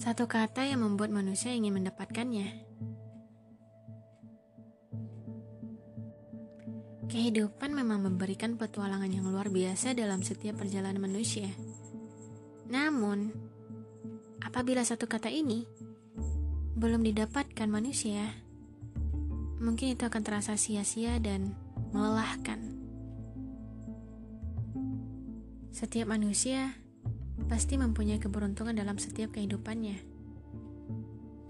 Satu 0.00 0.24
kata 0.24 0.64
yang 0.64 0.80
membuat 0.80 1.12
manusia 1.12 1.52
ingin 1.52 1.76
mendapatkannya. 1.76 2.48
Kehidupan 7.04 7.76
memang 7.76 8.08
memberikan 8.08 8.56
petualangan 8.56 9.12
yang 9.12 9.28
luar 9.28 9.52
biasa 9.52 9.92
dalam 9.92 10.24
setiap 10.24 10.56
perjalanan 10.56 11.04
manusia. 11.04 11.52
Namun, 12.72 13.28
apabila 14.40 14.80
satu 14.88 15.04
kata 15.04 15.28
ini 15.28 15.68
belum 16.80 17.04
didapatkan 17.04 17.68
manusia, 17.68 18.24
mungkin 19.60 20.00
itu 20.00 20.08
akan 20.08 20.22
terasa 20.24 20.56
sia-sia 20.56 21.20
dan 21.20 21.52
melelahkan. 21.92 22.56
Setiap 25.76 26.08
manusia 26.08 26.79
pasti 27.50 27.74
mempunyai 27.74 28.22
keberuntungan 28.22 28.78
dalam 28.78 28.94
setiap 28.94 29.34
kehidupannya, 29.34 29.98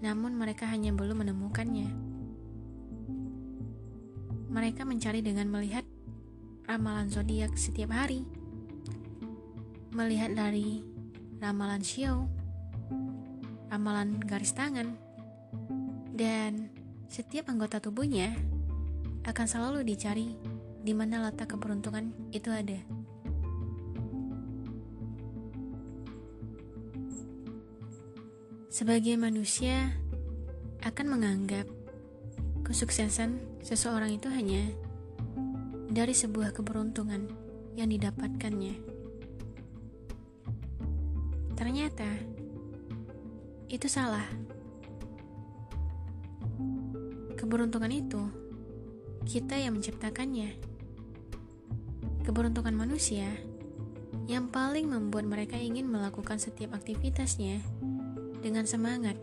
namun 0.01 0.33
mereka 0.33 0.65
hanya 0.65 0.89
belum 0.89 1.21
menemukannya. 1.21 1.93
Mereka 4.49 4.81
mencari 4.81 5.21
dengan 5.21 5.45
melihat 5.53 5.85
ramalan 6.65 7.05
zodiak 7.13 7.53
setiap 7.53 7.93
hari, 7.93 8.25
melihat 9.93 10.33
dari 10.33 10.81
ramalan 11.37 11.85
Xiao, 11.85 12.25
ramalan 13.69 14.17
garis 14.25 14.57
tangan, 14.57 14.97
dan 16.17 16.73
setiap 17.13 17.45
anggota 17.53 17.77
tubuhnya 17.77 18.33
akan 19.21 19.45
selalu 19.45 19.85
dicari 19.85 20.33
di 20.81 20.97
mana 20.97 21.29
letak 21.29 21.53
keberuntungan 21.53 22.09
itu 22.33 22.49
ada. 22.49 23.00
Sebagai 28.71 29.19
manusia 29.19 29.99
akan 30.81 31.19
menganggap 31.19 31.67
Kesuksesan 32.71 33.59
seseorang 33.59 34.15
itu 34.15 34.31
hanya 34.31 34.63
dari 35.91 36.15
sebuah 36.15 36.55
keberuntungan 36.55 37.27
yang 37.75 37.91
didapatkannya. 37.91 38.79
Ternyata 41.51 42.07
itu 43.67 43.87
salah. 43.91 44.23
Keberuntungan 47.35 47.91
itu 47.91 48.23
kita 49.27 49.59
yang 49.59 49.75
menciptakannya. 49.75 50.55
Keberuntungan 52.23 52.71
manusia 52.71 53.35
yang 54.31 54.47
paling 54.47 54.87
membuat 54.87 55.27
mereka 55.27 55.59
ingin 55.59 55.91
melakukan 55.91 56.39
setiap 56.39 56.71
aktivitasnya 56.71 57.59
dengan 58.41 58.65
semangat, 58.65 59.15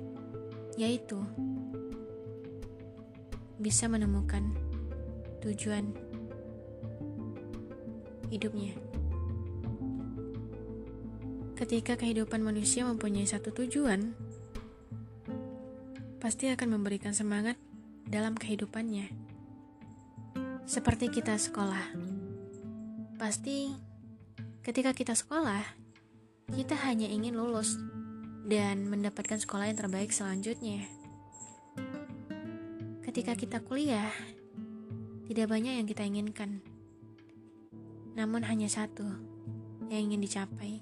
yaitu 0.78 1.18
bisa 3.58 3.90
menemukan 3.90 4.54
tujuan 5.42 5.90
hidupnya. 8.30 8.78
Ketika 11.58 11.98
kehidupan 11.98 12.38
manusia 12.38 12.86
mempunyai 12.86 13.26
satu 13.26 13.50
tujuan, 13.50 14.14
pasti 16.22 16.46
akan 16.54 16.78
memberikan 16.78 17.10
semangat 17.10 17.58
dalam 18.06 18.38
kehidupannya. 18.38 19.10
Seperti 20.70 21.10
kita 21.10 21.34
sekolah, 21.34 21.98
pasti 23.18 23.74
ketika 24.62 24.94
kita 24.94 25.18
sekolah, 25.18 25.66
kita 26.54 26.78
hanya 26.86 27.10
ingin 27.10 27.34
lulus 27.34 27.74
dan 28.48 28.88
mendapatkan 28.88 29.36
sekolah 29.36 29.68
yang 29.68 29.76
terbaik 29.76 30.08
selanjutnya. 30.08 30.88
Ketika 33.04 33.36
kita 33.36 33.60
kuliah, 33.60 34.08
tidak 35.28 35.52
banyak 35.52 35.76
yang 35.76 35.84
kita 35.84 36.08
inginkan. 36.08 36.64
Namun 38.16 38.48
hanya 38.48 38.72
satu 38.72 39.04
yang 39.92 40.08
ingin 40.08 40.24
dicapai, 40.24 40.80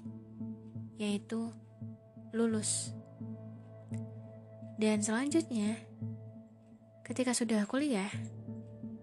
yaitu 0.95 1.51
lulus. 2.31 2.95
Dan 4.79 5.03
selanjutnya, 5.03 5.75
ketika 7.03 7.35
sudah 7.35 7.67
kuliah 7.67 8.07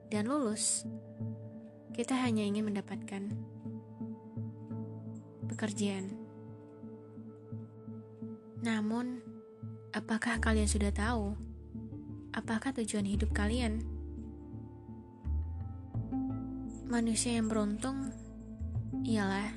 dan 0.08 0.24
lulus, 0.24 0.88
kita 1.92 2.16
hanya 2.16 2.48
ingin 2.48 2.64
mendapatkan 2.64 3.28
pekerjaan. 5.52 6.23
Namun, 8.64 9.20
apakah 9.92 10.40
kalian 10.40 10.64
sudah 10.64 10.88
tahu 10.88 11.36
apakah 12.32 12.72
tujuan 12.80 13.04
hidup 13.04 13.28
kalian? 13.36 13.84
Manusia 16.88 17.36
yang 17.36 17.52
beruntung 17.52 18.08
ialah 19.04 19.52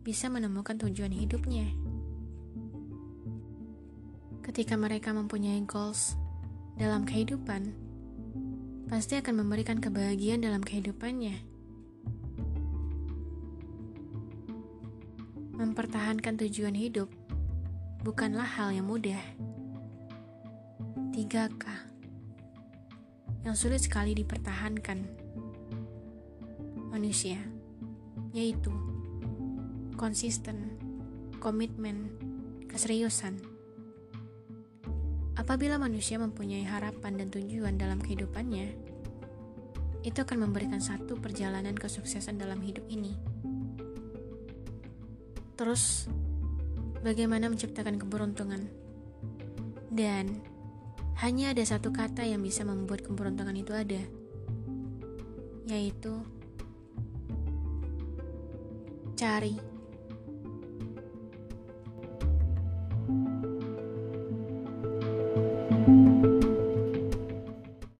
bisa 0.00 0.32
menemukan 0.32 0.80
tujuan 0.88 1.12
hidupnya. 1.12 1.68
Ketika 4.40 4.80
mereka 4.80 5.12
mempunyai 5.12 5.60
goals 5.68 6.16
dalam 6.80 7.04
kehidupan, 7.04 7.76
pasti 8.88 9.20
akan 9.20 9.44
memberikan 9.44 9.84
kebahagiaan 9.84 10.40
dalam 10.40 10.64
kehidupannya. 10.64 11.36
Mempertahankan 15.60 16.40
tujuan 16.40 16.72
hidup 16.72 17.23
bukanlah 18.04 18.44
hal 18.44 18.76
yang 18.76 18.84
mudah. 18.84 19.18
3K 21.16 21.64
yang 23.48 23.56
sulit 23.56 23.80
sekali 23.80 24.12
dipertahankan 24.12 25.04
manusia, 26.92 27.40
yaitu 28.36 28.72
konsisten, 29.96 30.76
komitmen, 31.40 32.12
keseriusan. 32.68 33.40
Apabila 35.34 35.76
manusia 35.76 36.16
mempunyai 36.20 36.64
harapan 36.64 37.20
dan 37.20 37.28
tujuan 37.32 37.76
dalam 37.76 38.00
kehidupannya, 38.00 38.74
itu 40.04 40.18
akan 40.20 40.48
memberikan 40.48 40.80
satu 40.80 41.16
perjalanan 41.16 41.76
kesuksesan 41.76 42.36
dalam 42.36 42.60
hidup 42.60 42.84
ini. 42.88 43.16
Terus, 45.56 46.08
bagaimana 47.04 47.52
menciptakan 47.52 48.00
keberuntungan? 48.00 48.64
Dan 49.92 50.40
hanya 51.20 51.52
ada 51.52 51.62
satu 51.62 51.92
kata 51.92 52.24
yang 52.26 52.40
bisa 52.42 52.64
membuat 52.64 53.04
keberuntungan 53.04 53.54
itu 53.54 53.70
ada, 53.76 54.00
yaitu 55.68 56.24
cari. 59.14 59.73